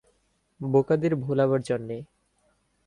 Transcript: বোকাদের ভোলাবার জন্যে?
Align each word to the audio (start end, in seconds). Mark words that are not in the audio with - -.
বোকাদের 0.61 1.13
ভোলাবার 1.15 1.61
জন্যে? 1.61 1.97